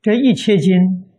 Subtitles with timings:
[0.00, 1.10] 这一切经，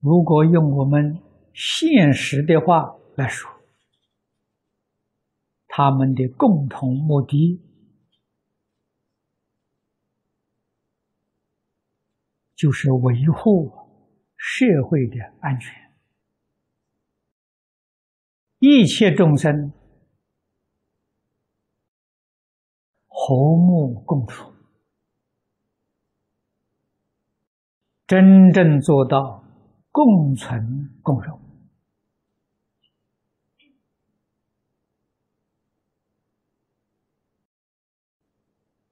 [0.00, 1.22] 如果用我们
[1.54, 3.48] 现实的话来说，
[5.68, 7.62] 他们的共同目的，
[12.56, 13.72] 就是维护
[14.36, 15.72] 社会的安全，
[18.58, 19.72] 一切众生。
[23.24, 24.51] 和睦共处，
[28.12, 29.42] 真正做到
[29.90, 31.40] 共存共荣。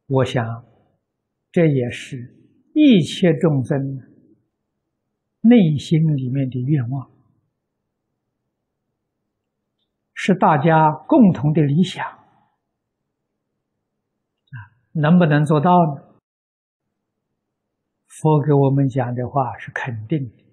[0.07, 0.65] 我想，
[1.53, 2.35] 这也是
[2.73, 3.79] 一切众生
[5.43, 7.11] 内心里面的愿望，
[10.15, 12.17] 是大家共同的理想啊。
[14.93, 16.10] 能不能做到呢？
[18.11, 20.45] 佛给我们讲的话是肯定的。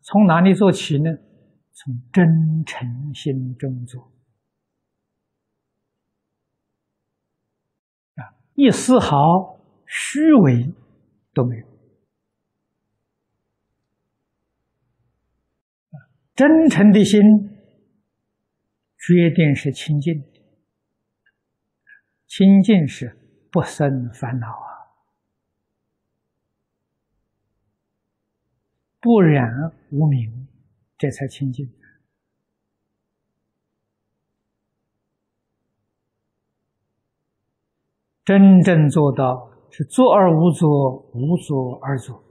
[0.00, 1.10] 从哪里做起呢？
[1.74, 4.12] 从真诚心中做，
[8.16, 10.70] 啊，一丝毫虚伪
[11.32, 11.66] 都没有，
[16.34, 17.20] 真诚的心
[18.98, 20.26] 决定是清净的。
[22.26, 23.18] 清净是
[23.50, 24.71] 不生烦恼啊，
[29.02, 29.50] 不染
[29.90, 30.46] 无明，
[30.96, 31.68] 这才清净。
[38.24, 42.24] 真正做到是作而无作，无作而作。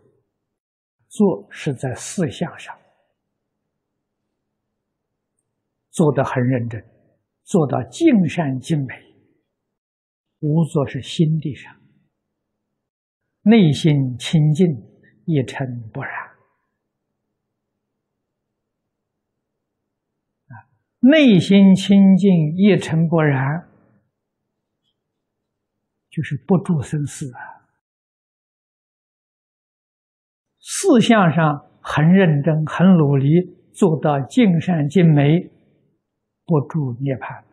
[1.09, 2.73] 做是在四相上
[5.89, 6.81] 做得很认真，
[7.44, 8.95] 做到尽善尽美。
[10.39, 11.75] 无作是心地上，
[13.42, 14.69] 内心清净，
[15.25, 16.14] 一尘不染。
[20.48, 20.55] 啊，
[21.02, 23.67] 内心清净，一尘不染，
[26.09, 27.65] 就是不住生死啊。
[30.59, 33.27] 四相上很认真，很努力，
[33.73, 35.52] 做到尽善尽美，
[36.45, 37.43] 不住涅槃。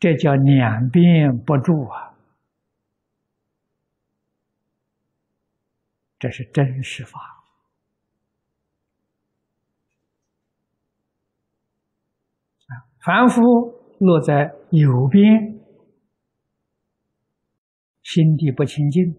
[0.00, 2.12] 这叫两边不住啊！
[6.18, 7.20] 这是真实法
[12.66, 12.72] 啊！
[13.04, 13.42] 凡夫
[13.98, 15.60] 落在右边，
[18.02, 19.14] 心地不清净，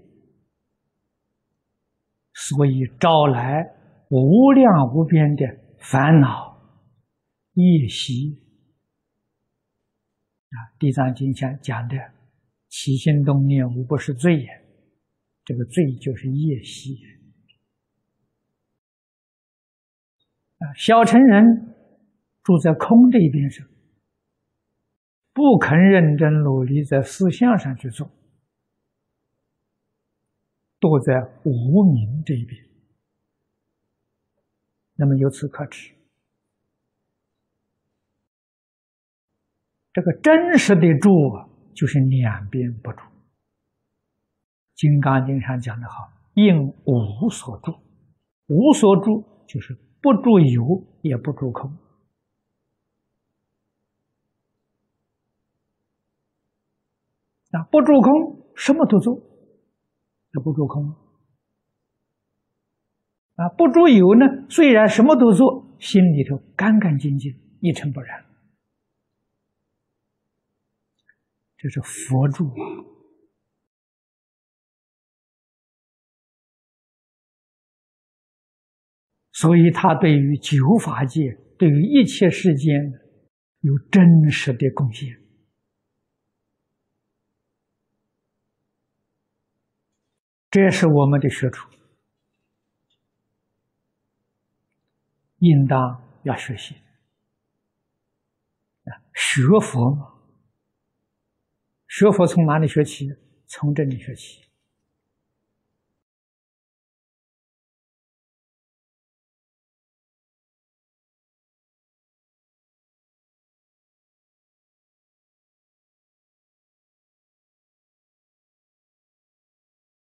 [2.33, 3.63] 所以招来
[4.09, 5.45] 无量无边的
[5.77, 6.59] 烦恼
[7.53, 8.41] 业习。
[10.49, 11.95] 啊，《地藏经》讲讲的
[12.67, 14.47] 起心动念无不是罪也，
[15.43, 16.97] 这个罪就是业习。
[20.57, 21.75] 啊，小乘人
[22.41, 23.67] 住在空这一边上，
[25.35, 28.09] 不肯认真努力在思想上去做，
[30.79, 32.65] 都在无名这一边，
[34.95, 35.93] 那么由此可知。
[39.91, 42.99] 这个真实的住啊，就是两边不住。
[44.73, 47.75] 《金刚经》上讲的好：“应无所住，
[48.47, 51.77] 无所住就是不住有，也不住空。
[57.71, 60.95] 不住空，什么都做，也不住空。
[63.35, 68.25] 啊，不住有呢，虽然什么都做，心里头干干净净，一尘不染。”
[71.57, 72.63] 这是佛住啊，
[79.31, 81.21] 所以他对于九法界，
[81.57, 82.93] 对于一切世间
[83.61, 85.24] 有真实的贡献。
[90.55, 91.69] 这是我们的学处，
[95.39, 96.75] 应当要学习，
[99.13, 100.13] 学佛嘛。
[101.89, 103.13] 学佛从哪里学起？
[103.45, 104.45] 从这里学起。